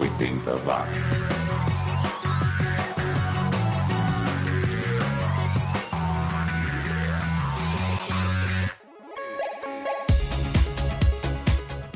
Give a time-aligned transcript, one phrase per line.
[0.00, 0.98] 80 watts.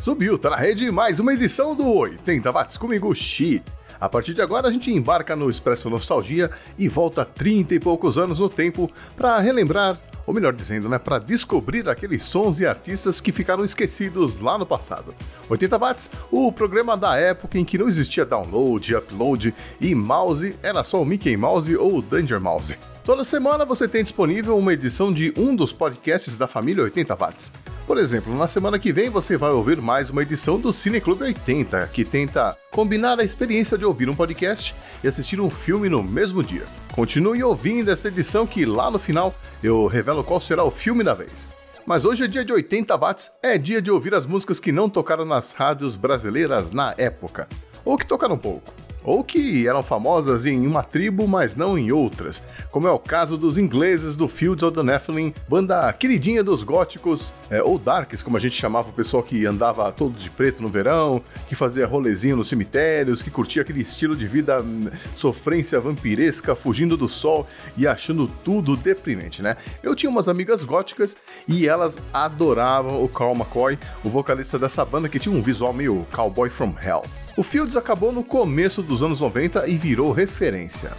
[0.02, 3.62] Subiu, tá na rede mais uma edição do 80 watts comigo, Xi.
[3.98, 8.18] A partir de agora a gente embarca no Expresso Nostalgia e volta 30 e poucos
[8.18, 13.20] anos no tempo para relembrar, ou melhor dizendo, né, para descobrir aqueles sons e artistas
[13.20, 15.14] que ficaram esquecidos lá no passado.
[15.48, 20.82] 80 watts, o programa da época em que não existia download, upload e mouse, era
[20.84, 22.76] só o Mickey Mouse ou o Danger Mouse.
[23.04, 27.52] Toda semana você tem disponível uma edição de um dos podcasts da família 80 watts.
[27.86, 31.22] Por exemplo, na semana que vem você vai ouvir mais uma edição do Cine Clube
[31.22, 36.02] 80, que tenta combinar a experiência de ouvir um podcast e assistir um filme no
[36.02, 36.64] mesmo dia.
[36.94, 41.12] Continue ouvindo esta edição que lá no final eu revelo qual será o filme da
[41.12, 41.46] vez.
[41.84, 44.88] Mas hoje é dia de 80 watts, é dia de ouvir as músicas que não
[44.88, 47.46] tocaram nas rádios brasileiras na época,
[47.84, 48.72] ou que tocaram pouco
[49.04, 53.36] ou que eram famosas em uma tribo, mas não em outras, como é o caso
[53.36, 58.36] dos ingleses do Fields of the Nephilim, banda queridinha dos góticos, é, ou darks, como
[58.36, 62.36] a gente chamava o pessoal que andava todo de preto no verão, que fazia rolezinho
[62.36, 67.86] nos cemitérios, que curtia aquele estilo de vida hum, sofrência vampiresca, fugindo do sol e
[67.86, 69.56] achando tudo deprimente, né?
[69.82, 71.16] Eu tinha umas amigas góticas
[71.46, 76.06] e elas adoravam o Carl McCoy, o vocalista dessa banda que tinha um visual meio
[76.12, 77.04] cowboy from hell.
[77.36, 80.92] O Fields acabou no começo dos anos 90 e virou referência.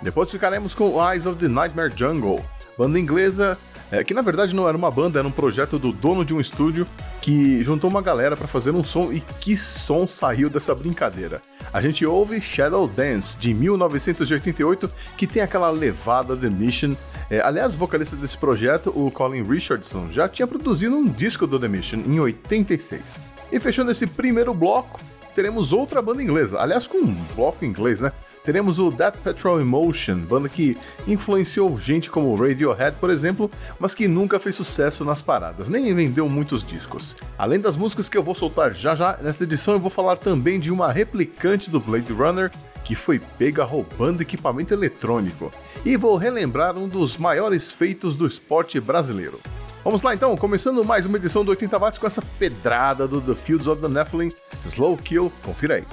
[0.00, 2.44] Depois ficaremos com Eyes of the Nightmare Jungle,
[2.78, 3.58] banda inglesa
[3.94, 6.40] é, que na verdade não era uma banda, era um projeto do dono de um
[6.40, 6.86] estúdio
[7.20, 11.40] que juntou uma galera para fazer um som e que som saiu dessa brincadeira.
[11.72, 16.94] A gente ouve Shadow Dance de 1988, que tem aquela levada The Mission.
[17.30, 21.58] É, aliás, o vocalista desse projeto, o Colin Richardson, já tinha produzido um disco do
[21.58, 23.20] The Mission em 86.
[23.52, 25.00] E fechando esse primeiro bloco,
[25.34, 28.12] teremos outra banda inglesa, aliás, com um bloco inglês, né?
[28.44, 34.06] Teremos o Death Petrol Emotion, banda que influenciou gente como Radiohead, por exemplo, mas que
[34.06, 37.16] nunca fez sucesso nas paradas, nem vendeu muitos discos.
[37.38, 40.60] Além das músicas que eu vou soltar já já, nesta edição eu vou falar também
[40.60, 42.50] de uma replicante do Blade Runner
[42.84, 45.50] que foi pega roubando equipamento eletrônico.
[45.82, 49.40] E vou relembrar um dos maiores feitos do esporte brasileiro.
[49.84, 53.34] Vamos lá então, começando mais uma edição do 80 watts com essa pedrada do The
[53.34, 54.32] Fields of the Nephilim,
[54.64, 55.84] Slow Kill, confira aí.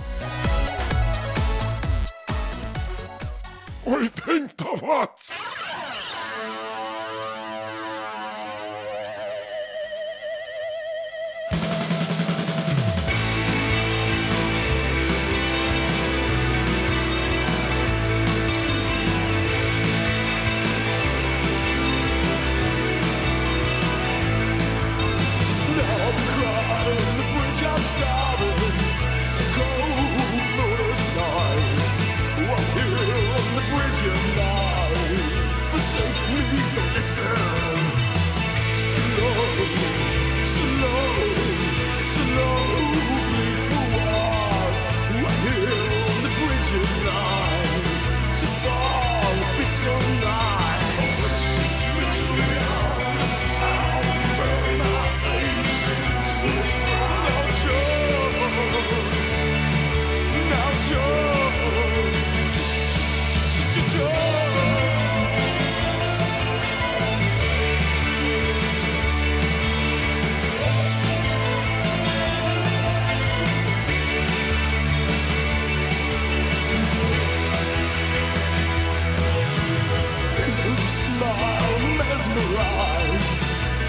[3.85, 5.29] 80 watts!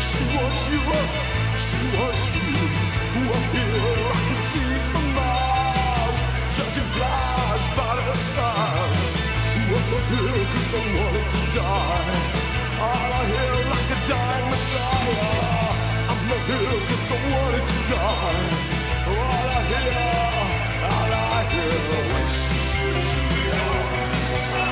[0.03, 1.11] She wants you up,
[1.63, 4.03] she wants you up here.
[4.11, 6.23] I can see from miles,
[6.57, 9.11] judging flies by the stars.
[9.73, 12.43] Up here, cause I wanted to die.
[12.83, 15.71] All I hear like a dying messiah.
[16.11, 18.47] I'm up here, cause I wanted to die.
[19.07, 19.97] All I hear,
[20.91, 21.79] all I hear
[22.23, 24.72] is this vision beyond this.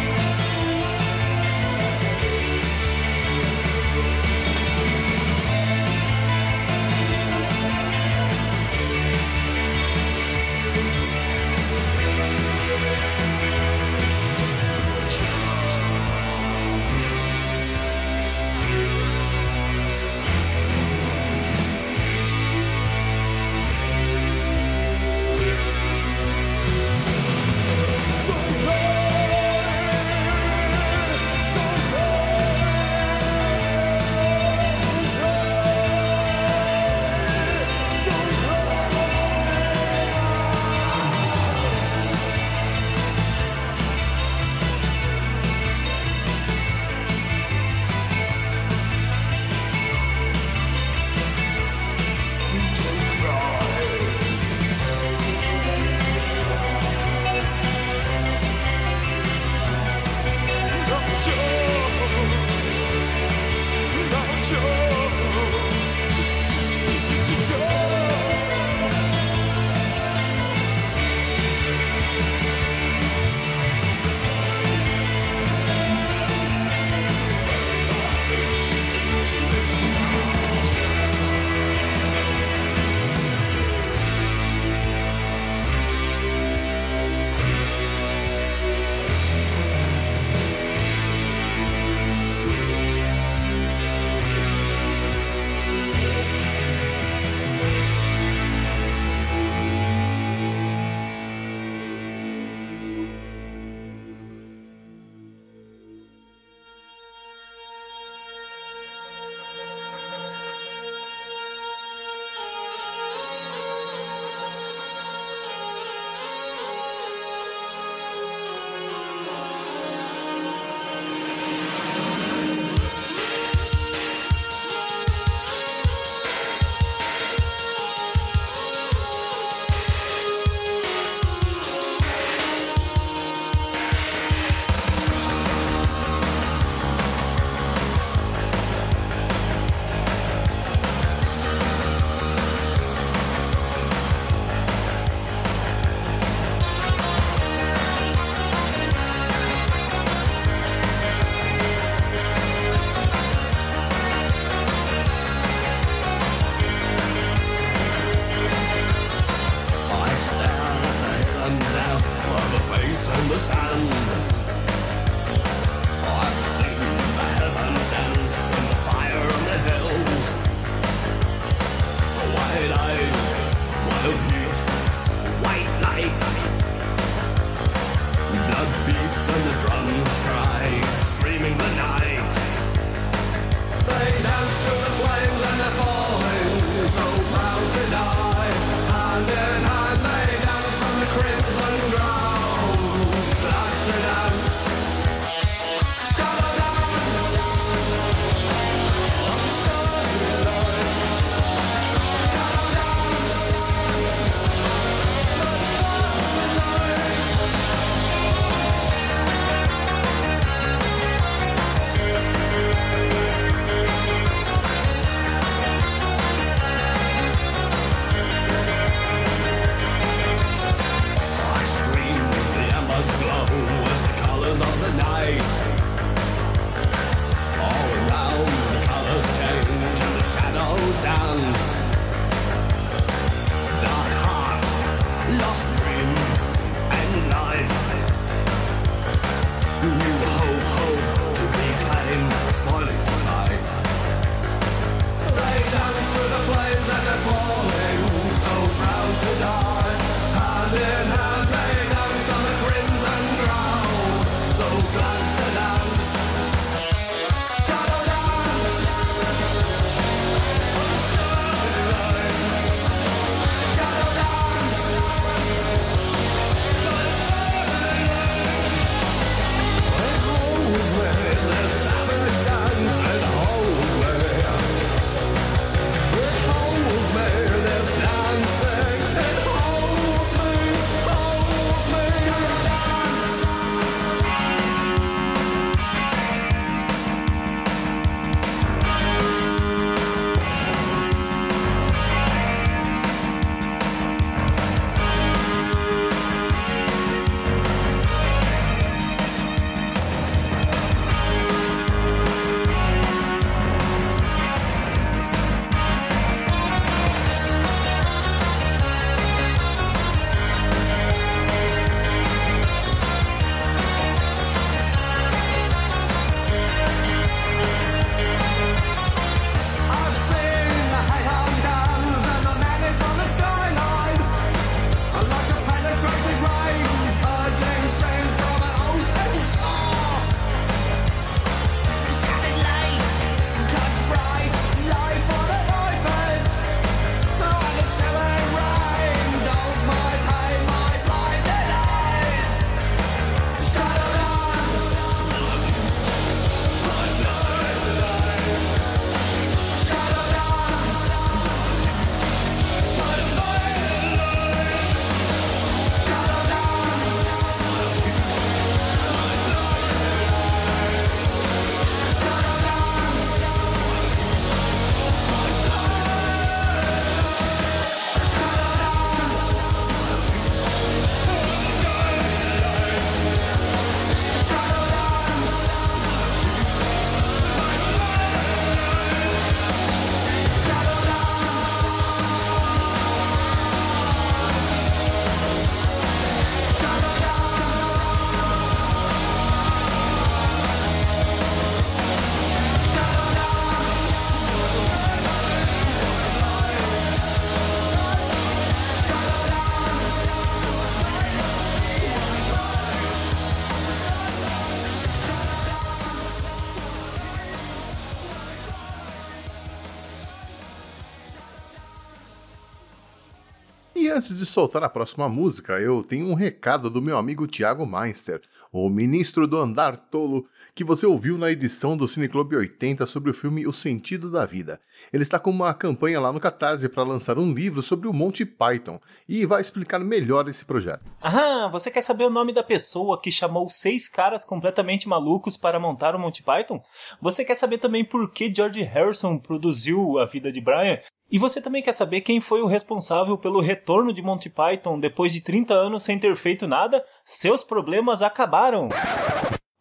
[414.31, 418.41] antes de soltar a próxima música, eu tenho um recado do meu amigo Tiago Meister,
[418.71, 423.33] o ministro do Andar Tolo, que você ouviu na edição do Cineclube 80 sobre o
[423.33, 424.79] filme O Sentido da Vida.
[425.11, 428.45] Ele está com uma campanha lá no Catarse para lançar um livro sobre o Monty
[428.45, 431.03] Python e vai explicar melhor esse projeto.
[431.21, 435.77] Ah, você quer saber o nome da pessoa que chamou seis caras completamente malucos para
[435.77, 436.81] montar o Monty Python?
[437.21, 440.99] Você quer saber também por que George Harrison produziu A Vida de Brian?
[441.31, 445.31] E você também quer saber quem foi o responsável pelo retorno de Monty Python depois
[445.31, 447.01] de 30 anos sem ter feito nada?
[447.23, 448.89] Seus problemas acabaram!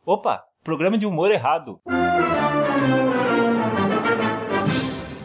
[0.07, 1.81] Opa, programa de humor errado.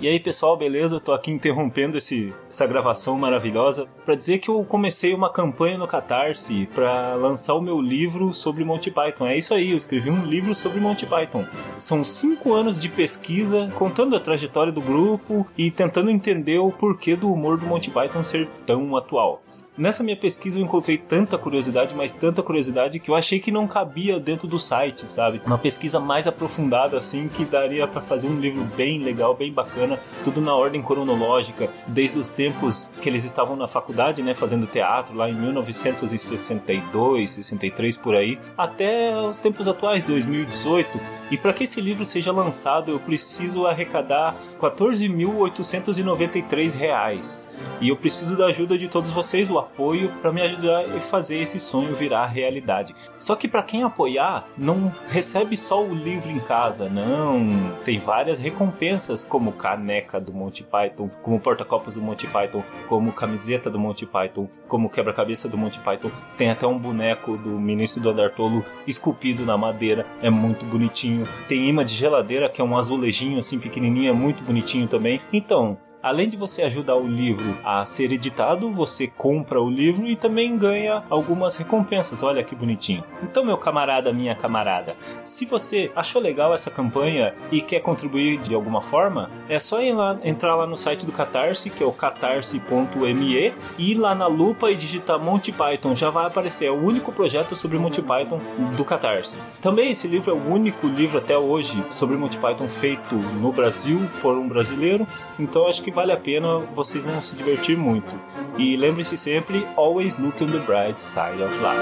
[0.06, 0.98] E aí, pessoal, beleza?
[0.98, 5.80] Eu tô aqui interrompendo esse, essa gravação maravilhosa para dizer que eu comecei uma campanha
[5.80, 9.26] no Catarse para lançar o meu livro sobre Monty Python.
[9.26, 11.44] É isso aí, eu escrevi um livro sobre Monty Python.
[11.80, 17.16] São cinco anos de pesquisa contando a trajetória do grupo e tentando entender o porquê
[17.16, 19.42] do humor do Monty Python ser tão atual.
[19.78, 23.68] Nessa minha pesquisa eu encontrei tanta curiosidade, mas tanta curiosidade que eu achei que não
[23.68, 25.42] cabia dentro do site, sabe?
[25.46, 30.00] Uma pesquisa mais aprofundada assim que daria para fazer um livro bem legal, bem bacana,
[30.24, 35.14] tudo na ordem cronológica, desde os tempos que eles estavam na faculdade, né, fazendo teatro
[35.14, 40.98] lá em 1962, 63 por aí, até os tempos atuais, 2018.
[41.30, 47.50] E para que esse livro seja lançado, eu preciso arrecadar 14.893 reais.
[47.82, 51.40] E eu preciso da ajuda de todos vocês, o apoio para me ajudar a fazer
[51.40, 52.96] esse sonho virar realidade.
[53.18, 57.72] Só que para quem apoiar, não recebe só o livro em casa, não.
[57.84, 63.70] Tem várias recompensas, como caneca do Monty Python, como porta-copos do Monty Python, como camiseta
[63.70, 66.12] do Monty Python, como quebra-cabeça do Monty Python.
[66.38, 71.28] Tem até um boneco do ministro do Adartolo esculpido na madeira, é muito bonitinho.
[71.48, 75.20] Tem imã de geladeira, que é um azulejinho assim pequenininho, é muito bonitinho também.
[75.34, 80.16] Então, além de você ajudar o livro a ser editado, você compra o livro e
[80.16, 82.22] também ganha algumas recompensas.
[82.22, 83.04] Olha que bonitinho.
[83.24, 88.54] Então, meu camarada, minha camarada, se você achou legal essa campanha e quer contribuir de
[88.54, 93.54] alguma forma, é só lá, entrar lá no site do Catarse, que é o catarse.me,
[93.80, 95.96] ir lá na lupa e digitar Monty Python.
[95.96, 96.68] Já vai aparecer.
[96.68, 98.40] É o único projeto sobre Monty Python
[98.78, 99.40] do Catarse.
[99.60, 104.08] Também esse livro é o único livro até hoje sobre Monty Python feito no Brasil
[104.22, 105.08] por um brasileiro.
[105.40, 108.14] Então acho que vale a pena, vocês vão se divertir muito.
[108.58, 111.82] E lembre-se sempre, always look on the bright side of life.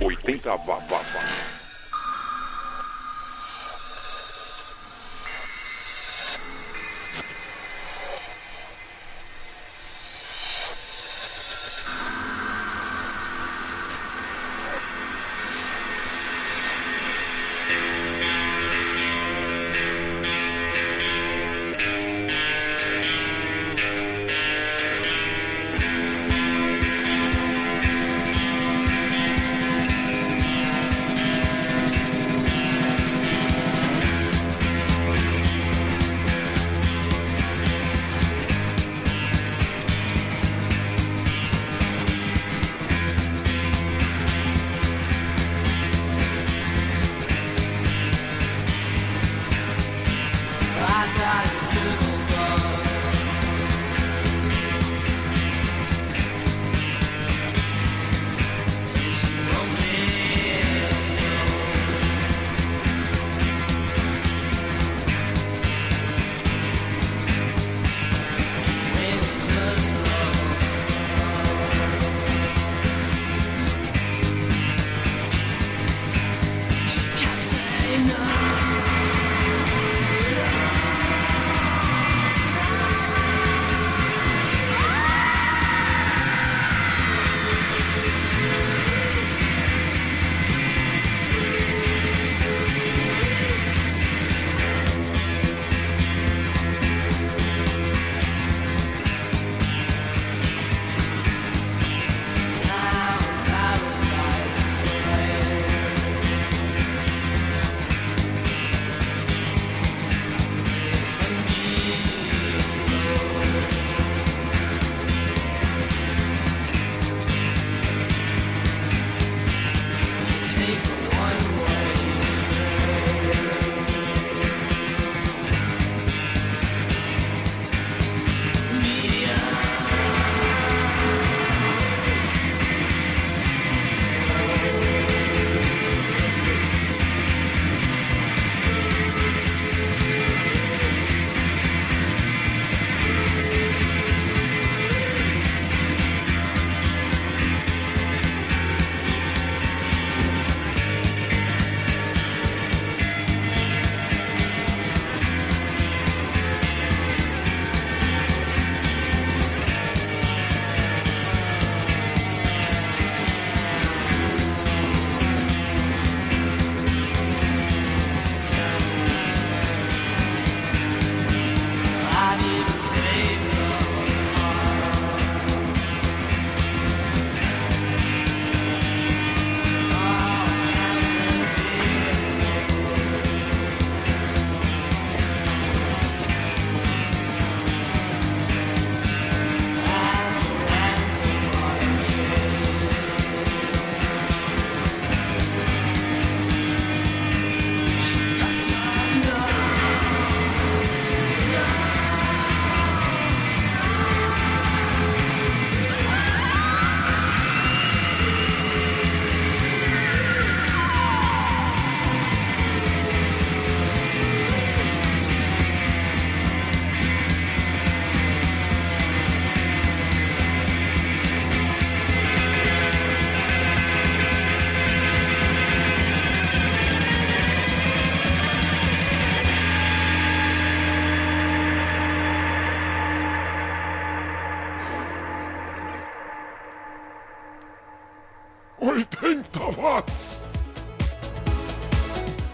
[0.00, 0.79] 80 babá.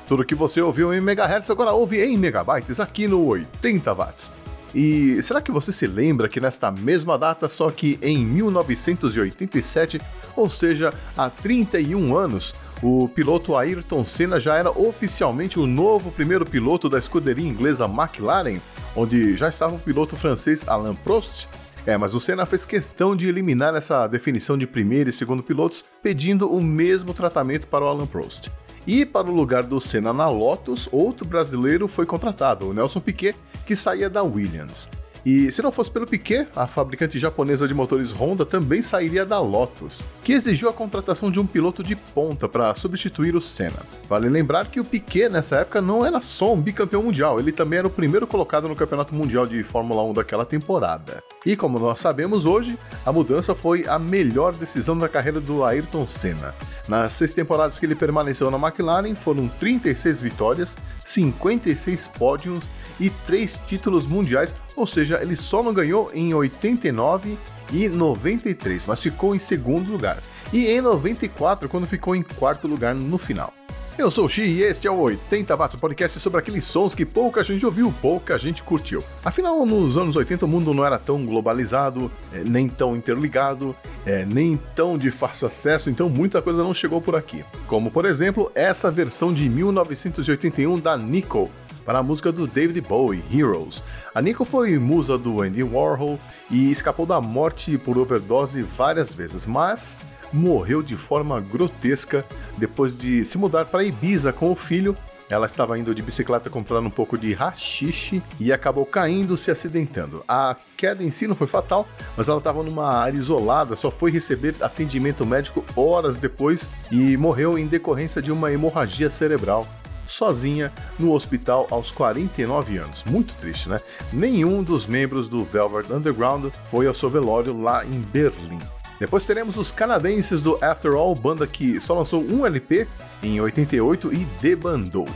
[0.09, 4.33] Tudo que você ouviu em megahertz agora ouve em megabytes aqui no 80 watts.
[4.75, 10.01] E será que você se lembra que nesta mesma data, só que em 1987,
[10.37, 16.45] ou seja, há 31 anos, o piloto Ayrton Senna já era oficialmente o novo primeiro
[16.45, 18.61] piloto da escuderia inglesa McLaren,
[18.95, 21.49] onde já estava o piloto francês Alain Prost?
[21.87, 25.85] É, mas o Senna fez questão de eliminar essa definição de primeiro e segundo pilotos,
[26.03, 28.51] pedindo o mesmo tratamento para o Alain Prost.
[28.87, 33.35] E para o lugar do Senna na Lotus, outro brasileiro foi contratado, o Nelson Piquet,
[33.67, 34.89] que saía da Williams.
[35.27, 39.41] E se não fosse pelo Piquet, a fabricante japonesa de motores Honda também sairia da
[39.41, 43.83] Lotus, que exigiu a contratação de um piloto de ponta para substituir o Senna.
[44.09, 47.81] Vale lembrar que o Piquet nessa época não era só um bicampeão mundial, ele também
[47.81, 51.21] era o primeiro colocado no Campeonato Mundial de Fórmula 1 daquela temporada.
[51.45, 56.07] E como nós sabemos hoje, a mudança foi a melhor decisão da carreira do Ayrton
[56.07, 56.55] Senna.
[56.87, 62.69] Nas seis temporadas que ele permaneceu na McLaren, foram 36 vitórias, 56 pódios
[63.01, 67.39] e 3 títulos mundiais, ou seja, ele só não ganhou em 89
[67.73, 70.23] e 93, mas ficou em segundo lugar.
[70.53, 73.53] E em 94, quando ficou em quarto lugar no final.
[73.99, 77.07] Eu sou o Xi e este é o 80 Watts, podcast sobre aqueles sons que
[77.07, 79.03] pouca gente ouviu, pouca gente curtiu.
[79.25, 84.27] Afinal, nos anos 80 o mundo não era tão globalizado, é, nem tão interligado, é,
[84.27, 87.43] nem tão de fácil acesso, então muita coisa não chegou por aqui.
[87.67, 91.51] Como, por exemplo, essa versão de 1981 da Nico,
[91.87, 93.83] para a música do David Bowie, Heroes.
[94.15, 96.19] A Nico foi musa do Andy Warhol
[96.51, 99.97] e escapou da morte por overdose várias vezes, mas
[100.33, 102.25] morreu de forma grotesca
[102.57, 104.97] depois de se mudar para Ibiza com o filho.
[105.29, 110.25] Ela estava indo de bicicleta comprando um pouco de rachixe e acabou caindo se acidentando.
[110.29, 114.13] A queda em si não foi fatal, mas ela estava numa área isolada, só foi
[114.13, 119.67] receber atendimento médico horas depois e morreu em decorrência de uma hemorragia cerebral
[120.07, 123.05] sozinha no hospital aos 49 anos.
[123.05, 123.81] Muito triste, né?
[124.13, 128.61] Nenhum dos membros do Velvet Underground foi ao seu velório lá em Berlim.
[128.99, 132.87] Depois teremos os canadenses do After All, banda que só lançou um LP
[133.23, 135.09] em 88 e debandou.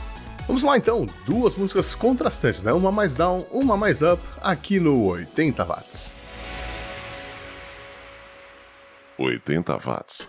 [0.47, 2.73] Vamos lá então, duas músicas contrastantes, né?
[2.73, 6.15] Uma mais down, uma mais up, aqui no 80 watts.
[9.17, 10.27] 80 watts.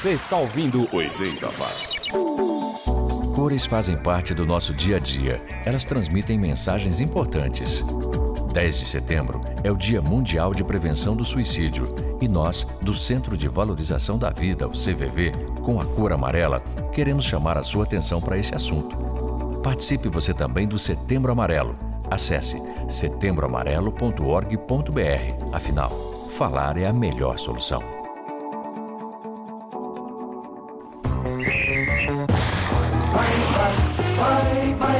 [0.00, 2.08] Você está ouvindo 80 watts.
[3.34, 5.36] Cores fazem parte do nosso dia a dia.
[5.62, 7.84] Elas transmitem mensagens importantes.
[8.50, 11.84] 10 de setembro é o Dia Mundial de Prevenção do Suicídio
[12.18, 15.32] e nós, do Centro de Valorização da Vida, o CVV,
[15.62, 16.60] com a cor amarela,
[16.94, 18.96] queremos chamar a sua atenção para esse assunto.
[19.62, 21.76] Participe você também do Setembro Amarelo.
[22.10, 22.56] Acesse
[22.88, 25.52] setembroamarelo.org.br.
[25.52, 25.90] Afinal,
[26.38, 27.99] falar é a melhor solução.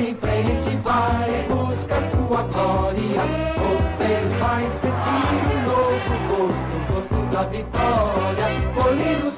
[0.01, 3.23] Em frente, vai buscar sua glória.
[3.57, 8.47] Você vai sentir um novo gosto, o gosto da vitória.
[8.75, 9.35] Colinos,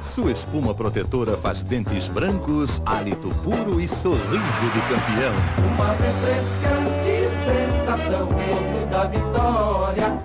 [0.00, 5.34] Sua espuma protetora faz dentes brancos, hálito puro e sorriso de campeão.
[5.74, 10.18] uma refrescante sensação, o gosto da vitória.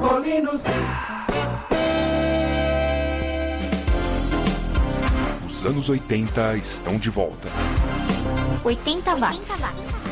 [0.00, 0.62] Colinos,
[5.46, 7.48] Os anos 80 estão de volta.
[8.62, 9.60] 80 watts.
[9.60, 10.03] We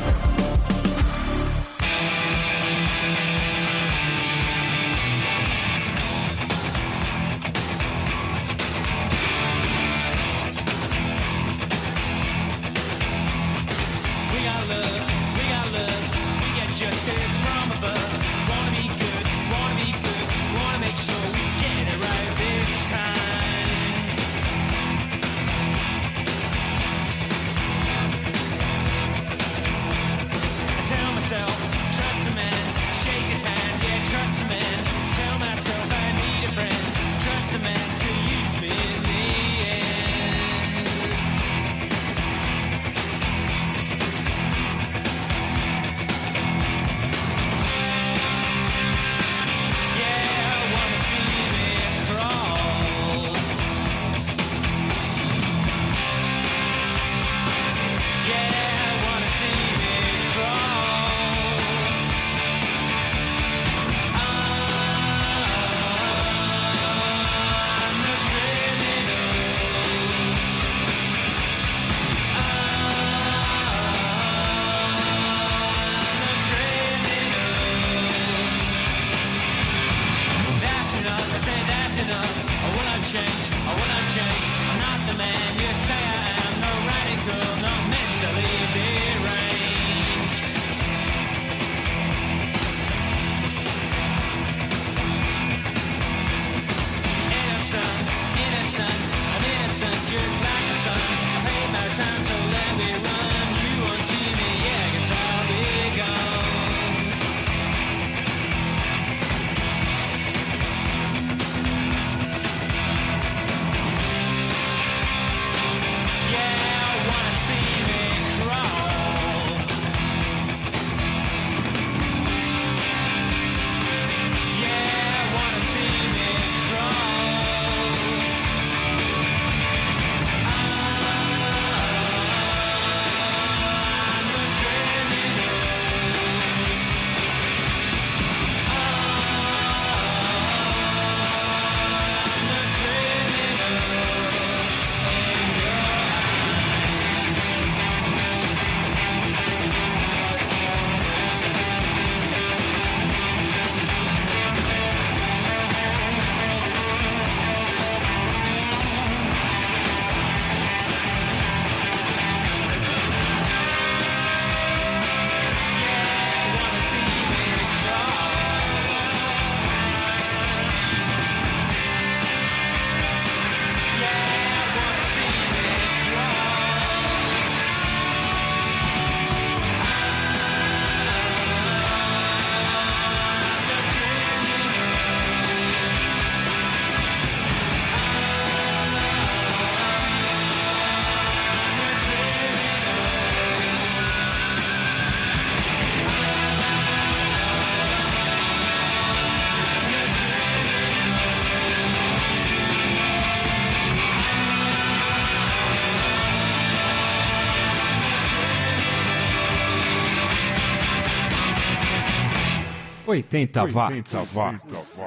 [213.13, 214.13] 80 watts.
[214.13, 214.99] 80 watts.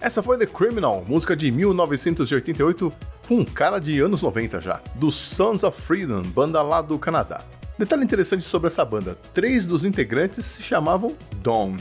[0.00, 2.92] Essa foi The Criminal, música de 1988,
[3.28, 7.42] com um cara de anos 90 já, do Sons of Freedom, banda lá do Canadá.
[7.78, 11.76] Detalhe interessante sobre essa banda: três dos integrantes se chamavam Don.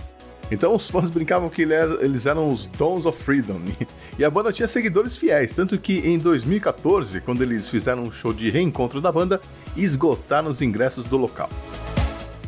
[0.52, 3.60] Então os fãs brincavam que é, eles eram os Dons of Freedom.
[4.18, 8.34] E a banda tinha seguidores fiéis, tanto que em 2014, quando eles fizeram um show
[8.34, 9.42] de reencontro da banda,
[9.76, 11.50] esgotaram os ingressos do local.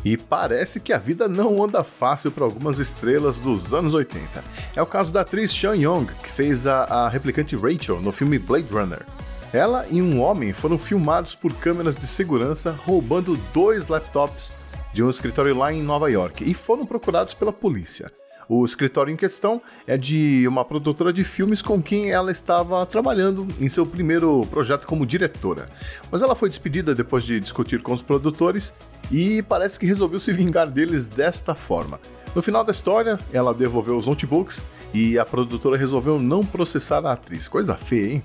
[0.08, 4.42] E parece que a vida não anda fácil para algumas estrelas dos anos 80.
[4.74, 8.38] É o caso da atriz Sean Young, que fez a, a replicante Rachel no filme
[8.38, 9.04] Blade Runner.
[9.52, 14.54] Ela e um homem foram filmados por câmeras de segurança roubando dois laptops
[14.94, 18.10] de um escritório lá em Nova York e foram procurados pela polícia.
[18.48, 23.46] O escritório em questão é de uma produtora de filmes com quem ela estava trabalhando
[23.60, 25.68] em seu primeiro projeto como diretora.
[26.10, 28.72] Mas ela foi despedida depois de discutir com os produtores
[29.12, 32.00] e parece que resolveu se vingar deles desta forma.
[32.34, 34.62] No final da história, ela devolveu os notebooks
[34.94, 37.48] e a produtora resolveu não processar a atriz.
[37.48, 38.24] Coisa feia, hein?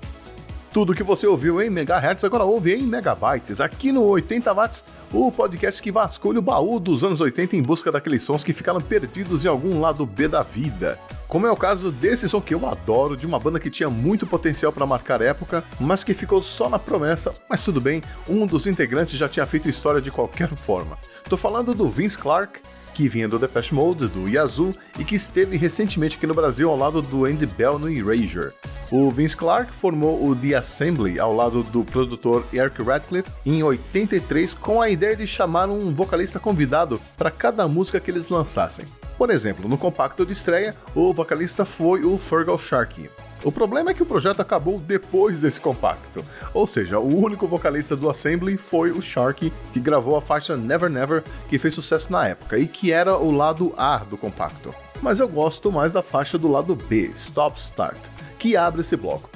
[0.74, 5.30] Tudo que você ouviu em megahertz agora ouve em megabytes, aqui no 80 watts, o
[5.30, 9.44] podcast que vasculha o baú dos anos 80 em busca daqueles sons que ficaram perdidos
[9.44, 10.98] em algum lado B da vida.
[11.28, 14.26] Como é o caso desse som que eu adoro, de uma banda que tinha muito
[14.26, 18.66] potencial para marcar época, mas que ficou só na promessa, mas tudo bem, um dos
[18.66, 20.98] integrantes já tinha feito história de qualquer forma.
[21.28, 22.58] Tô falando do Vince Clarke,
[22.94, 26.76] que vinha do Depeche Mode, do Yazoo e que esteve recentemente aqui no Brasil ao
[26.76, 28.52] lado do Andy Bell no Erasure.
[28.90, 34.54] O Vince Clarke formou o The Assembly ao lado do produtor Eric Radcliffe em 83
[34.54, 38.86] com a ideia de chamar um vocalista convidado para cada música que eles lançassem.
[39.16, 43.08] Por exemplo, no compacto de estreia, o vocalista foi o Fergal Sharkey.
[43.44, 47.94] O problema é que o projeto acabou depois desse compacto, ou seja, o único vocalista
[47.94, 52.26] do Assembly foi o Sharky, que gravou a faixa Never Never, que fez sucesso na
[52.26, 54.74] época e que era o lado A do compacto.
[55.02, 57.98] Mas eu gosto mais da faixa do lado B, Stop Start,
[58.38, 59.28] que abre esse bloco.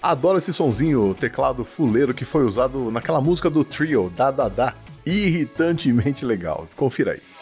[0.00, 4.74] Adoro esse sonzinho teclado fuleiro que foi usado naquela música do trio Da Da Da,
[5.04, 6.68] irritantemente legal.
[6.76, 7.35] Confira aí.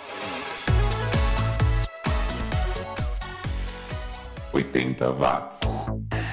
[4.56, 6.23] 80 watts.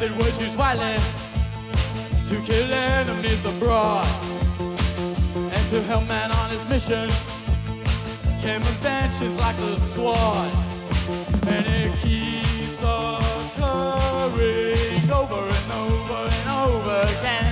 [0.00, 0.96] Method was used widely
[2.28, 4.06] to kill enemies abroad.
[5.36, 7.10] And to help man on his mission
[8.40, 10.50] came inventions like the sword.
[11.48, 13.60] And it keeps occurring
[15.10, 17.49] over and over and over again.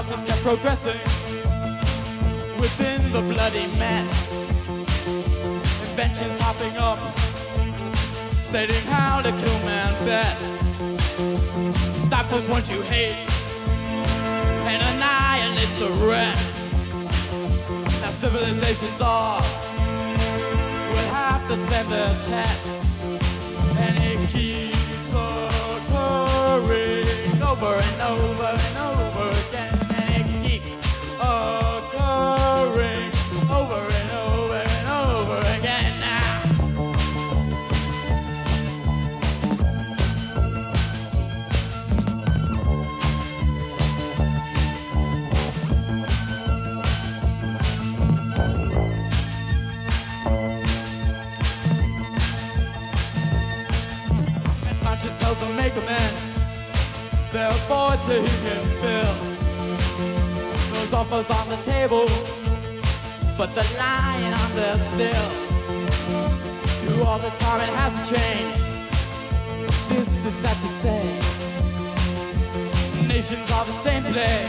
[0.00, 1.00] Process kept progressing
[2.60, 4.08] within the bloody mess.
[5.90, 7.00] Inventions popping up,
[8.44, 10.40] stating how to kill man best.
[12.06, 13.26] Stop us once you hate
[14.70, 16.46] and annihilates the rest.
[18.00, 19.42] Now civilizations are
[20.92, 22.66] will have to stand the test,
[23.82, 26.38] and it keeps occurring
[27.42, 28.77] over and over and over
[55.02, 56.12] Just tells to make a man.
[57.32, 59.14] There are voids that he can fill.
[60.74, 62.06] Those offers on the table,
[63.36, 65.30] but the lying on there still.
[66.80, 68.60] Through all this time, it hasn't changed.
[69.90, 71.04] This is sad to say.
[73.06, 74.46] Nations are the same today,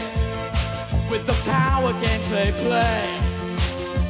[1.10, 3.18] with the power games they play,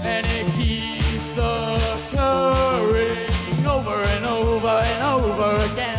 [0.03, 3.29] and it keeps occurring
[3.67, 5.90] over and over and over again,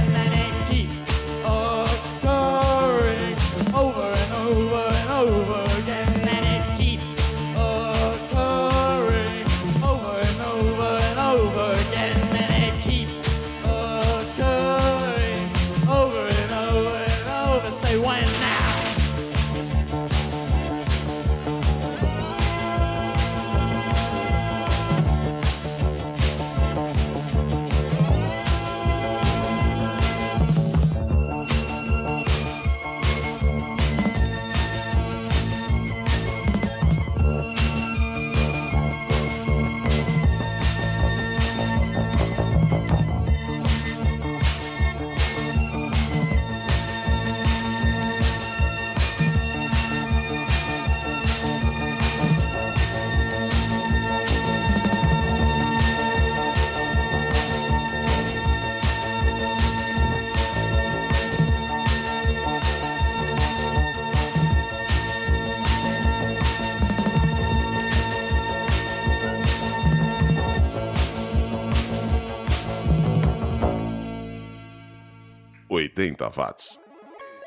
[76.38, 76.80] Watts.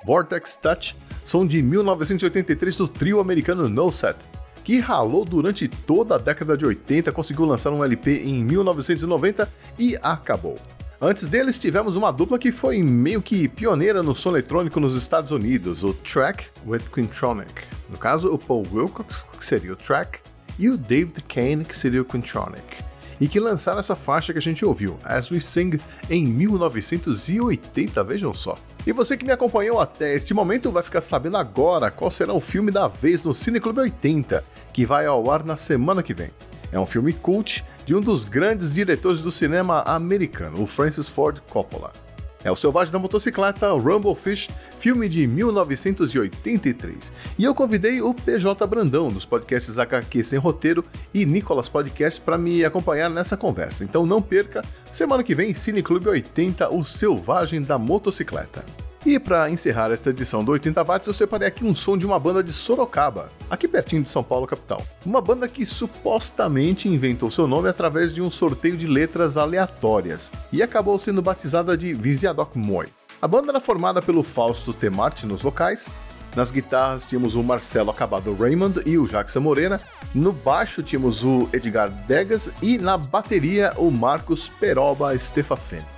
[0.04, 4.18] Vortex Touch são de 1983 do trio americano No Set,
[4.62, 9.96] que ralou durante toda a década de 80, conseguiu lançar um LP em 1990 e
[10.02, 10.56] acabou.
[11.00, 15.32] Antes deles, tivemos uma dupla que foi meio que pioneira no som eletrônico nos Estados
[15.32, 17.52] Unidos, o Track with Quintronic.
[17.90, 20.20] No caso, o Paul Wilcox, que seria o Track,
[20.58, 22.82] e o David Kane, que seria o Quintronic.
[23.24, 25.78] E que lançaram essa faixa que a gente ouviu, As We Sing,
[26.10, 28.54] em 1980, vejam só.
[28.86, 32.40] E você que me acompanhou até este momento vai ficar sabendo agora qual será o
[32.40, 34.44] filme da vez no Cineclube 80,
[34.74, 36.28] que vai ao ar na semana que vem.
[36.70, 41.40] É um filme cult de um dos grandes diretores do cinema americano, o Francis Ford
[41.48, 42.03] Coppola.
[42.44, 47.12] É o Selvagem da Motocicleta, Rumblefish, filme de 1983.
[47.38, 52.36] E eu convidei o PJ Brandão, dos podcasts HQ Sem Roteiro e Nicolas Podcast, para
[52.36, 53.82] me acompanhar nessa conversa.
[53.82, 58.64] Então não perca, semana que vem, Cineclube 80, O Selvagem da Motocicleta.
[59.06, 62.18] E para encerrar essa edição do 80 Watts, eu separei aqui um som de uma
[62.18, 64.82] banda de Sorocaba, aqui pertinho de São Paulo, capital.
[65.04, 70.62] Uma banda que supostamente inventou seu nome através de um sorteio de letras aleatórias e
[70.62, 72.88] acabou sendo batizada de Visiadoc Moi.
[73.20, 75.86] A banda era formada pelo Fausto Temarte nos vocais,
[76.34, 79.78] nas guitarras tínhamos o Marcelo Acabado Raymond e o Jackson Morena,
[80.14, 85.93] no baixo tínhamos o Edgar Degas e na bateria o Marcos Peroba Stefafen.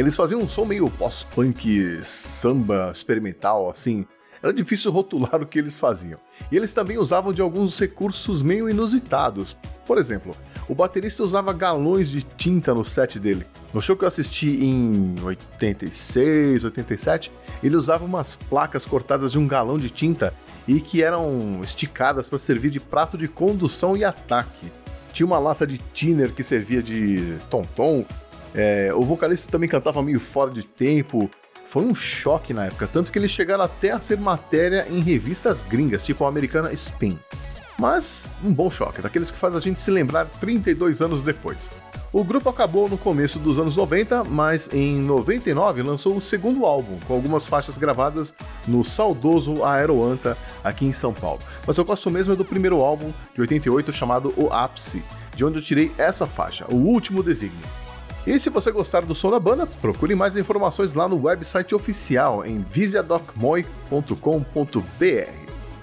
[0.00, 4.06] Eles faziam um som meio pós-punk, samba experimental, assim.
[4.42, 6.18] Era difícil rotular o que eles faziam.
[6.50, 9.54] E eles também usavam de alguns recursos meio inusitados.
[9.84, 10.34] Por exemplo,
[10.66, 13.44] o baterista usava galões de tinta no set dele.
[13.74, 17.30] No show que eu assisti em 86, 87,
[17.62, 20.32] ele usava umas placas cortadas de um galão de tinta
[20.66, 24.72] e que eram esticadas para servir de prato de condução e ataque.
[25.12, 28.06] Tinha uma lata de thinner que servia de tom-tom.
[28.54, 31.30] É, o vocalista também cantava meio fora de tempo.
[31.66, 35.62] Foi um choque na época, tanto que eles chegaram até a ser matéria em revistas
[35.62, 37.16] gringas, tipo a americana Spin.
[37.78, 41.70] Mas um bom choque, daqueles que faz a gente se lembrar 32 anos depois.
[42.12, 46.98] O grupo acabou no começo dos anos 90, mas em 99 lançou o segundo álbum,
[47.06, 48.34] com algumas faixas gravadas
[48.66, 51.38] no saudoso Aeroanta, aqui em São Paulo.
[51.64, 55.04] Mas eu gosto mesmo é do primeiro álbum, de 88, chamado O Ápice,
[55.36, 57.79] de onde eu tirei essa faixa, O Último Desígnio.
[58.30, 62.46] E se você gostar do som da banda, procure mais informações lá no website oficial
[62.46, 65.32] em visiadocmoy.com.br.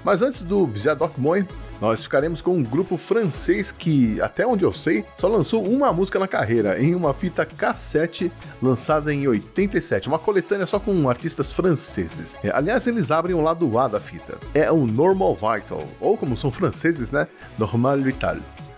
[0.02, 1.46] Mas antes do Visiadoc Moy,
[1.82, 6.18] nós ficaremos com um grupo francês que, até onde eu sei, só lançou uma música
[6.18, 8.32] na carreira, em uma fita cassete
[8.62, 12.34] lançada em 87, uma coletânea só com artistas franceses.
[12.42, 14.38] É, aliás, eles abrem o lado A da fita.
[14.54, 17.28] É o Normal Vital, ou como são franceses, né?
[17.60, 18.38] Normal Vital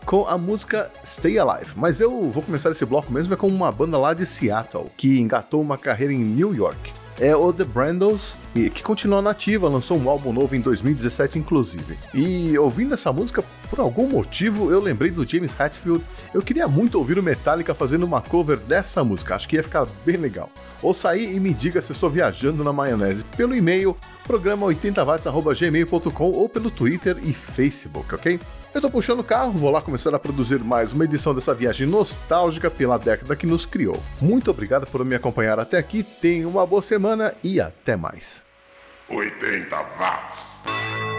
[0.10, 1.74] com a música Stay Alive.
[1.76, 5.20] Mas eu vou começar esse bloco mesmo é com uma banda lá de Seattle, que
[5.20, 6.91] engatou uma carreira em New York.
[7.20, 11.95] É o The Brandos, que continua nativa, lançou um álbum novo em 2017, inclusive.
[12.12, 16.03] E ouvindo essa música, por algum motivo, eu lembrei do James Hetfield.
[16.34, 19.86] Eu queria muito ouvir o Metallica fazendo uma cover dessa música, acho que ia ficar
[20.03, 20.49] bem legal.
[20.82, 23.95] Ouça aí e me diga se estou viajando na maionese pelo e-mail
[24.28, 28.39] programa80watts.gmail.com ou pelo Twitter e Facebook, ok?
[28.72, 31.88] Eu tô puxando o carro, vou lá começar a produzir mais uma edição dessa viagem
[31.88, 34.01] nostálgica pela década que nos criou.
[34.22, 38.45] Muito obrigado por me acompanhar até aqui, tenha uma boa semana e até mais.
[39.09, 41.18] 80 watts.